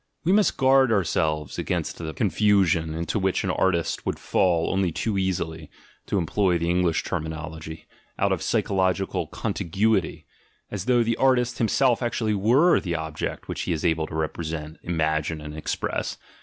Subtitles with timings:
[0.23, 4.91] We must guard ourselves against the confusion, into which an artist himself would fall only
[4.91, 5.69] too easily
[6.07, 7.85] (to em ploy the English terminology)
[8.17, 10.23] out of psychological "con tiguity";
[10.71, 14.77] as though the artist' himself actually were the object which he is able to represent,
[14.81, 16.17] imagine, and express.